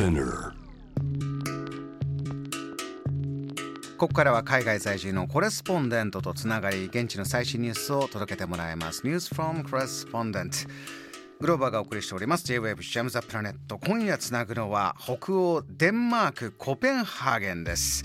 [0.00, 0.54] Spinner
[3.98, 9.06] ここからは海外在住のコレスポンデントとつながり現地の最新ニュースを届けてもらいます。
[9.06, 10.56] ニュースフォームコレスポンデント
[11.40, 12.46] グローバーがお送りしております。
[12.46, 13.76] J-Wave ジャムザプラネット。
[13.76, 18.02] 今夜つなぐのは北欧デンマークコペンハーゲンです。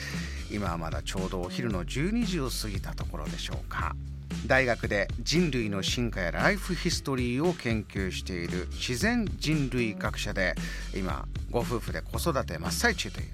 [0.51, 3.95] 今はまだちょうどお昼の12時を過ぎたところでしょうか。
[4.47, 10.55] 大学で人類の進化やライフヒストリーを研究している自然人類学者で
[10.95, 13.27] 今ご夫婦で子育て真っ最中という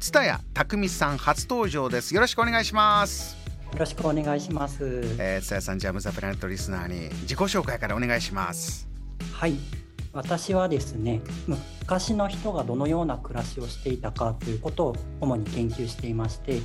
[0.00, 3.36] 蔦谷匠さん初登場ですよろしくお願いします
[3.72, 5.02] よろしくお願いします。
[5.18, 8.88] えー、蔦谷さんジャムザプラネットリスナーに自己紹介からお願いします
[9.32, 9.56] はい。
[10.16, 16.60] 私はですね、昔の人がどのような暮らしをしていたかということを主に研究していまして、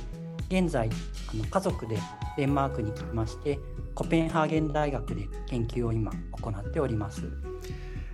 [0.60, 0.90] 現在
[1.32, 1.98] あの家族で
[2.36, 3.58] デンマークに来まして、
[3.94, 7.22] コペンハーゲン大学で研究を今行っております。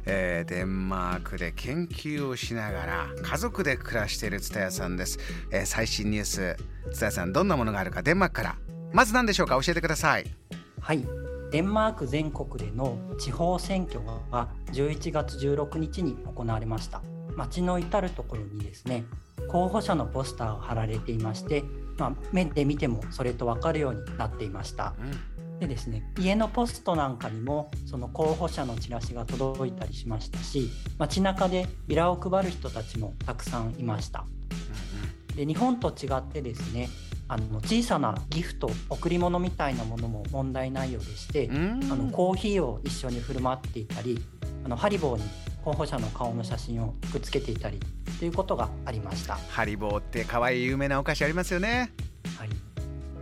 [0.06, 5.18] えーデンマークで研究をしながら家族で暮らしている蔦谷さんです、
[5.52, 6.56] えー最新ニュース
[6.92, 8.56] 蔦谷さんどんなものがあるかデンマークから
[8.92, 9.60] まず何でしょうか？
[9.60, 10.24] 教えてください
[10.80, 11.04] はい。
[11.50, 17.02] デンマーク全国での地方選挙が11月16日に行われました。
[17.38, 19.04] 街の至る所にですね、
[19.48, 21.62] 候補者のポスターが貼られていまして、
[21.96, 24.94] まあ、目で見てもそれと分かるようになっていました。
[25.60, 34.24] でですね、家のポストなんかにもその候補者のチラシが届いたりしましたし、街中でビラを配る人たちもたくさんいました。
[35.34, 36.88] で日本と違ってですね
[37.28, 44.18] あの小さなギフト贈り物みたいなものも問題ないようでして、うんあのコーヒーを一緒に振る舞っていたり
[44.64, 45.24] あのハリボーに
[45.64, 47.80] 候補者の顔の写真をくっつけていたり
[48.18, 49.36] ということがありました。
[49.36, 51.92] ハリボーって可愛い有名なお菓子ありますよね。
[52.38, 52.48] はい、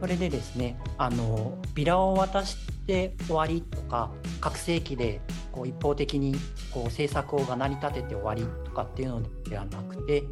[0.01, 5.21] それでですねあのビラを渡して終わりとか拡声器で
[5.53, 6.35] こう一方的に
[6.73, 10.25] こう政策が成り立てて終わりとかっていうのではなくて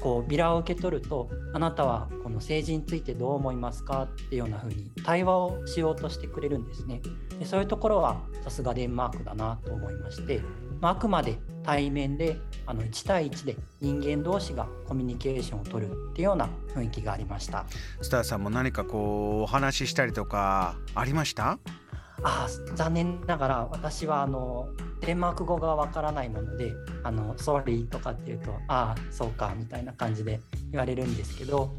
[0.00, 7.02] こうビラを受け取るとあなたはこの政治についてどう思いますかっていうような風に対話をしようとしてくれるんですね。
[7.38, 10.40] でそういうところはさすがデンマークだなと思いまして、
[10.80, 17.66] まあ、あくまで対面であの1対1で人間同士がコミュニケーションを取るっていうような雰囲気がありました。
[18.00, 21.58] 蔦谷さんも何かこうお話ししたりとかありました？
[22.22, 24.68] あー残念ながら私はあの
[25.00, 31.74] デンマーク語がわからないもので「あの sorry」とかって言うと「ああそうか」みたいな感じで言われるんですけど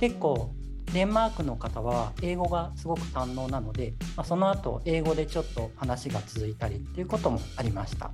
[0.00, 0.52] 結構
[0.94, 8.12] デンマークの方は英語がすごく堪能なので、まあ、その後英語でちょっと話が続いたりっていうこともありました。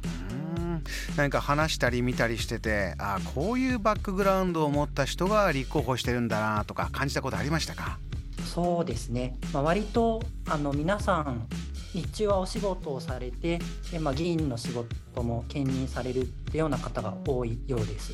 [0.56, 0.82] うん。
[1.14, 7.98] 何か話したり見たりしててあーこういうバックグラウンドを持った人が立候補してるんだなとか感じたことありましたか？
[8.46, 11.46] そうですね、まあ、割とあの皆さん
[11.94, 13.58] 日中はお仕事をされて
[13.90, 18.12] で、まあ、議員の仕事も兼任されるってような方が多いようです。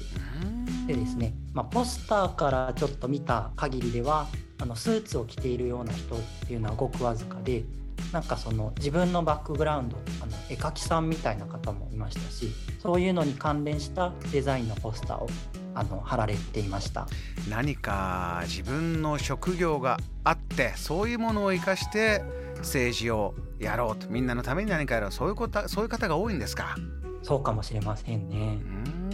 [0.86, 4.28] でですね、まあ、ポスターからちょっと見た限りでは
[4.58, 7.64] あのスーツを着ているような人っていうのはごくわずかで
[8.12, 15.28] なんかその自分のバックグラウンドあの絵描きさんみたいな方もいましたしそういうのに関連したデザインのポスターを
[15.74, 17.06] あの貼られていました。
[17.50, 22.22] 何か自分の職業があってそういうものを生かして
[22.58, 24.08] 政治をやろうと。
[24.08, 25.12] みんなのために何かやろう。
[25.12, 26.76] そういうことそういう方が多いんですか？
[27.22, 28.58] そうかもしれませんね。
[28.62, 28.64] う。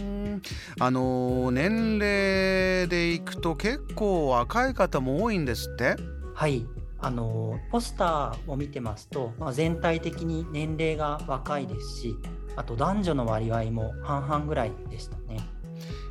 [0.01, 0.41] ーん。
[0.79, 5.95] あの年齢でいくと結構若い方も多いんですって？
[6.33, 6.65] はい。
[6.99, 12.15] あのポスターを見てますと、まあ、全体的に年齢が若いですし
[12.55, 15.41] あと男女の割合も半々ぐらいでしたね。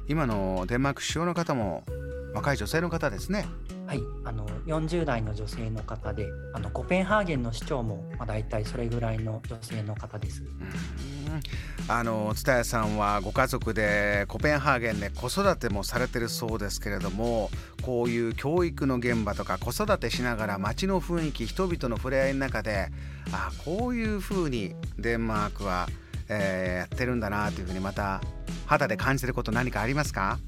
[0.07, 1.83] 今のデンマーク首相の方も
[2.35, 3.47] 若い女性の方ですね
[3.93, 10.43] はい、あの40代の女性の方であのコペンハーゲンの市長も、まあ、大体それぐらいの女性の方です。
[11.89, 17.51] あの蔦谷さんはご家族でコペンハーゲンで子育てもされてるそうですけれども
[17.83, 22.89] こういう教育の現場とか子育てしながら街の雰囲気人々の触れ合いの中で
[23.31, 25.87] あこういうふうにデンマークは、
[26.31, 28.23] えーやってるんだなというふうにまた
[28.65, 30.39] 肌で感じてること何かありますか？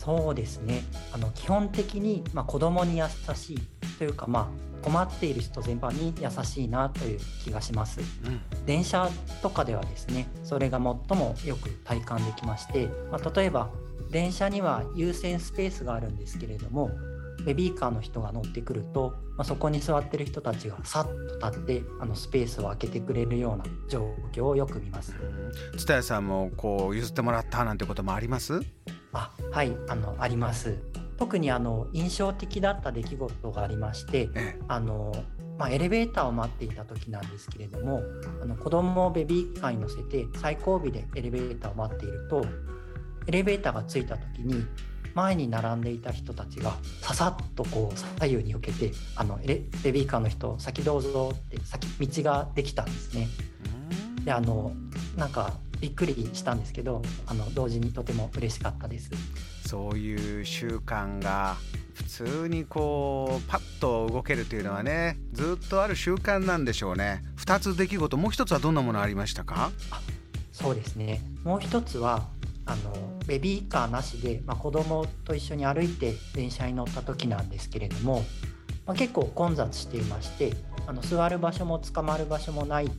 [0.00, 0.82] そうですね
[1.12, 3.04] あの基本的に、まあ、子供に優
[3.34, 3.60] しい
[3.98, 8.00] というか、まあ、困っている人全般に優しいなという気がします。
[8.24, 9.08] うん電車
[9.42, 13.68] とかではですねそれが最もよく体感できまして、まあ、例えば
[14.10, 16.90] 電車には優先スペースがあるんですけれども
[17.44, 21.06] ベビーカーの人が乗ってくると、まあ、そこに座ってる人たちがさっ
[21.40, 25.14] と立ってあのスペースを空けてくれるような状況をよく見ます。
[25.72, 28.60] 蔦谷さんもこう譲ってもらったなんてこともあります？
[29.12, 30.78] あはいあのあります。
[31.20, 35.12] 特にあの印象的だった出来事がありましてえあの、
[35.58, 38.02] まあ、エレベーターを待っていた時なんですけれども
[38.42, 42.46] あの子供をベビーカーに乗せて最後尾でエレベーターを待っていると
[43.26, 44.64] エレベーターが着いた時に
[45.14, 53.28] 前に並んでいた人たちがささっとこう左右に避けてあのレベビーカーの人先どうぞって先道ができたんですね。
[54.24, 54.72] であの
[55.16, 59.10] なんかびっくりしたんですけどあの同時にとても嬉しかったです。
[59.66, 61.56] そういう習慣が
[61.94, 67.22] 普通にこうパッと動けるというのはねずっとある習慣なんでしょうね。
[67.38, 69.70] 2つ出来事もう一つはどんなものありましたか？
[70.52, 71.22] そうですね。
[71.44, 72.28] もう一つは
[72.66, 78.22] あのベビーカーなしで、まあ、子供と一緒に歩いて電車に乗った時なんですけれども、
[78.86, 80.52] まあ、結構混雑していまして
[80.86, 82.90] あの座る場所も捕まる場所もない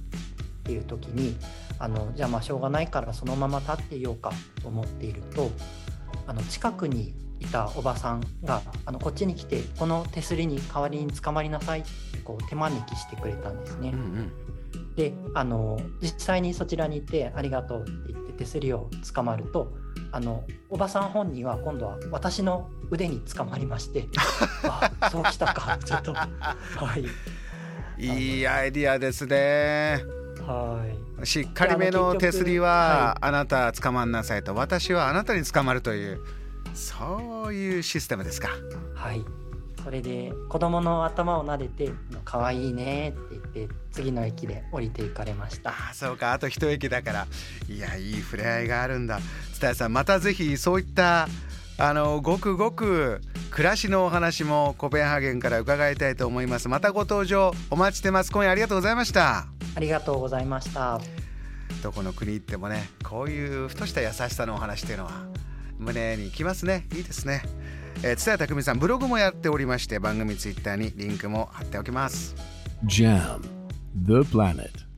[0.72, 1.36] っていう時に
[1.80, 4.32] あのじゃあまあしょうがないからそのまま立っていようか
[4.62, 5.52] と思っていると
[6.28, 13.90] あの近くにいたおばさんがあのこっちに来てこの手すりに代わりに捕まりなさいってこう手招きしてくれたんですね。
[13.90, 14.32] うんうん。
[14.96, 19.74] であの実際にそちらに行って「ありがとう」って言って手すりを捕まると
[20.12, 24.08] あのおばさん本人は今度は私の腕に捕まりまして
[24.64, 26.14] あそうきたかちょっと。
[26.14, 26.28] は
[26.98, 27.06] い。
[27.98, 30.86] いいアイディアですねは
[31.22, 31.26] い。
[31.26, 36.20] しっかりめの手すりはあなた捕まんなさいと私はあなたに捕まるという
[36.74, 38.50] そういうシステムですか。
[38.96, 39.24] はい。
[39.84, 41.92] それで子供の頭を撫でて
[42.24, 45.72] 「可愛いね」って言って次の駅で降りていかれました。
[45.72, 46.34] あそうか。
[46.34, 47.28] あと一駅だから。
[47.68, 49.20] いやいい触れ合いがあるんだ。
[49.54, 51.28] 蔦屋さんまたぜひそういった
[51.84, 56.70] あのごくごく暮らしのお話もコペンハーゲンから伺いたいと思います。
[56.70, 58.32] またご登場お待ちしてます。
[58.32, 59.48] 今夜ありがとうございました。
[59.74, 61.02] ありがとうございました。
[61.82, 65.26] どこの国行ってもねこういうふとした優しさのお話っていうのは
[65.80, 66.86] 胸にきますね。
[66.94, 67.42] いいですね。
[68.04, 72.36] えー、津田匠さんブログもやっておりまして番組ツイッターにリンクも貼っておきます。
[72.86, 73.42] JAM
[74.06, 74.91] The Planet